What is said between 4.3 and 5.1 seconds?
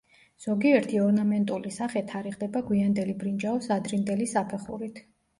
საფეხურით.